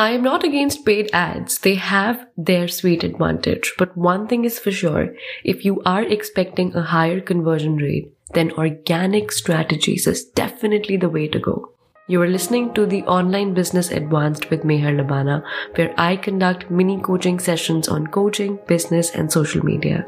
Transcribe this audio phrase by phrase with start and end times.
[0.00, 1.58] I am not against paid ads.
[1.58, 3.74] They have their sweet advantage.
[3.76, 8.52] But one thing is for sure, if you are expecting a higher conversion rate, then
[8.52, 11.72] organic strategies is definitely the way to go.
[12.06, 15.42] You are listening to the Online Business Advanced with Mehar Labana,
[15.74, 20.06] where I conduct mini coaching sessions on coaching, business, and social media.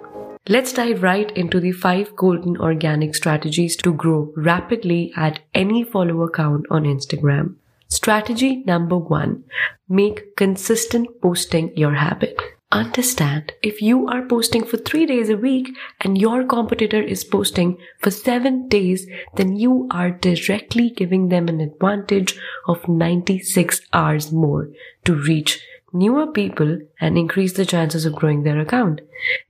[0.48, 6.30] Let's dive right into the five golden organic strategies to grow rapidly at any follower
[6.30, 7.56] count on Instagram.
[7.90, 9.42] Strategy number one,
[9.88, 12.38] make consistent posting your habit.
[12.70, 17.78] Understand if you are posting for three days a week and your competitor is posting
[17.98, 24.70] for seven days, then you are directly giving them an advantage of 96 hours more
[25.04, 25.60] to reach
[25.92, 29.00] newer people and increase the chances of growing their account.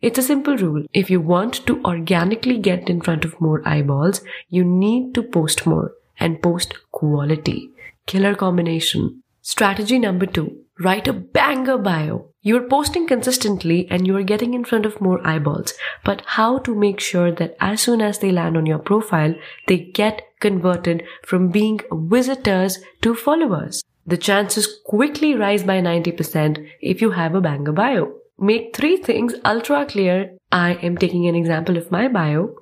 [0.01, 0.87] It's a simple rule.
[0.95, 5.67] If you want to organically get in front of more eyeballs, you need to post
[5.67, 7.70] more and post quality.
[8.11, 9.23] Killer combination.
[9.41, 10.65] Strategy number two.
[10.81, 12.31] Write a banger bio.
[12.43, 15.75] You're posting consistently and you're getting in front of more eyeballs.
[16.05, 19.37] But how to make sure that as soon as they land on your profile,
[19.69, 23.85] they get converted from being visitors to followers?
[24.05, 28.13] The chances quickly rise by 90% if you have a banger bio.
[28.43, 30.35] Make three things ultra clear.
[30.51, 32.57] I am taking an example of my bio.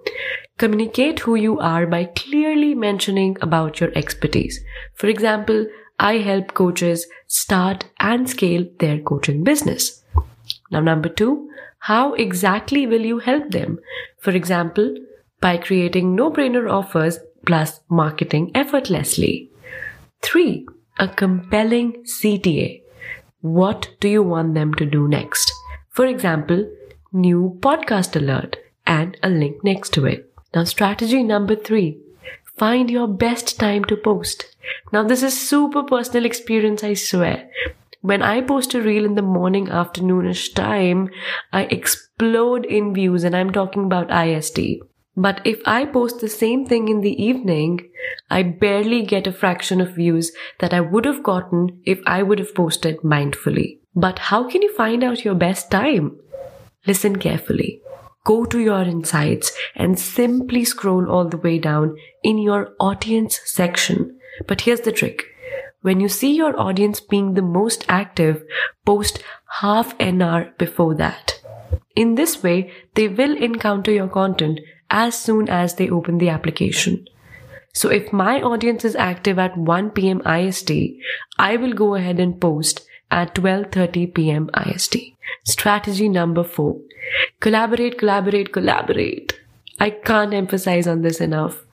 [0.58, 4.58] Communicate who you are by clearly mentioning about your expertise.
[4.94, 5.66] For example,
[6.00, 10.02] I help coaches start and scale their coaching business.
[10.72, 13.78] Now, number two, how exactly will you help them?
[14.18, 14.96] For example,
[15.40, 19.52] by creating no-brainer offers plus marketing effortlessly.
[20.22, 20.66] Three,
[20.98, 22.82] a compelling CTA.
[23.42, 25.52] What do you want them to do next?
[25.98, 26.64] For example,
[27.12, 30.32] new podcast alert and a link next to it.
[30.54, 31.98] Now, strategy number three
[32.56, 34.44] find your best time to post.
[34.92, 37.50] Now, this is super personal experience, I swear.
[38.00, 41.10] When I post a reel in the morning, afternoonish time,
[41.52, 44.60] I explode in views, and I'm talking about IST.
[45.16, 47.90] But if I post the same thing in the evening,
[48.30, 50.30] I barely get a fraction of views
[50.60, 53.78] that I would have gotten if I would have posted mindfully.
[54.00, 56.18] But how can you find out your best time?
[56.86, 57.82] Listen carefully
[58.28, 64.18] go to your insights and simply scroll all the way down in your audience section.
[64.46, 65.22] But here's the trick.
[65.80, 68.42] When you see your audience being the most active,
[68.84, 69.22] post
[69.60, 71.40] half an hour before that.
[71.96, 74.60] In this way, they will encounter your content
[74.90, 77.06] as soon as they open the application.
[77.72, 80.20] So if my audience is active at 1 p.m.
[80.26, 80.70] IST,
[81.38, 84.50] I will go ahead and post at 12:30 p.m.
[84.66, 84.96] IST.
[85.44, 86.76] Strategy number 4.
[87.40, 89.40] Collaborate, collaborate, collaborate.
[89.80, 91.64] I can't emphasize on this enough.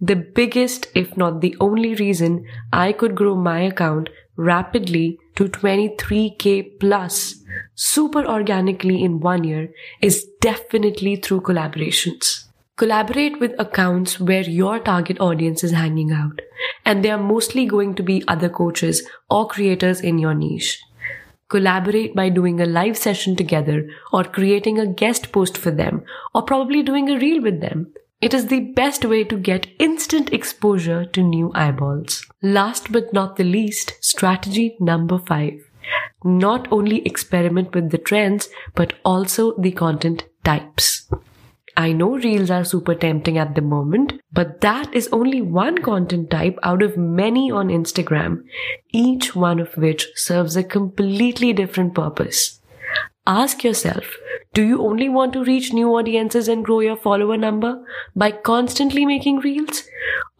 [0.00, 6.78] The biggest, if not the only reason I could grow my account rapidly to 23k
[6.78, 7.42] plus
[7.74, 9.70] super organically in one year
[10.02, 12.45] is definitely through collaborations.
[12.76, 16.42] Collaborate with accounts where your target audience is hanging out,
[16.84, 20.78] and they are mostly going to be other coaches or creators in your niche.
[21.48, 26.02] Collaborate by doing a live session together or creating a guest post for them
[26.34, 27.94] or probably doing a reel with them.
[28.20, 32.26] It is the best way to get instant exposure to new eyeballs.
[32.42, 35.54] Last but not the least, strategy number five.
[36.24, 41.08] Not only experiment with the trends, but also the content types.
[41.76, 46.30] I know reels are super tempting at the moment, but that is only one content
[46.30, 48.44] type out of many on Instagram,
[48.92, 52.60] each one of which serves a completely different purpose.
[53.26, 54.16] Ask yourself,
[54.54, 59.04] do you only want to reach new audiences and grow your follower number by constantly
[59.04, 59.82] making reels?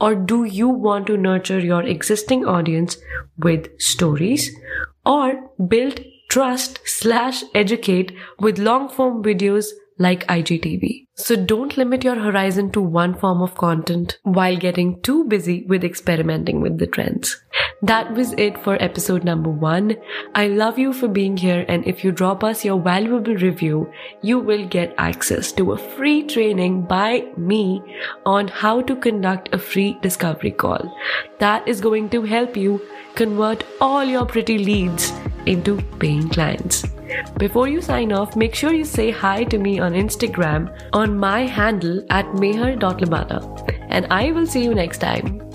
[0.01, 2.97] Or do you want to nurture your existing audience
[3.37, 4.51] with stories
[5.05, 9.67] or build trust slash educate with long form videos
[9.99, 11.07] like IGTV.
[11.15, 15.83] So don't limit your horizon to one form of content while getting too busy with
[15.83, 17.43] experimenting with the trends.
[17.81, 19.97] That was it for episode number one.
[20.35, 23.91] I love you for being here and if you drop us your valuable review,
[24.23, 27.83] you will get access to a free training by me
[28.27, 30.95] on how to conduct a free discovery call.
[31.39, 32.83] That is going to help you
[33.15, 35.13] convert all your pretty leads
[35.47, 36.85] into paying clients.
[37.39, 41.47] Before you sign off, make sure you say hi to me on Instagram on my
[41.47, 43.41] handle at mehar.labana.
[43.89, 45.46] And I will see you next time.